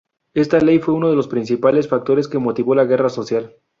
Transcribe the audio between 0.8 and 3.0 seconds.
uno de los principales factores que motivó la